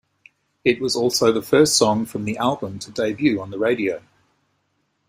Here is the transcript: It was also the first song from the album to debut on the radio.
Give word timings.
It 0.65 0.81
was 0.81 0.95
also 0.95 1.31
the 1.31 1.43
first 1.43 1.77
song 1.77 2.07
from 2.07 2.25
the 2.25 2.35
album 2.39 2.79
to 2.79 2.89
debut 2.91 3.39
on 3.39 3.51
the 3.51 3.59
radio. 3.59 4.01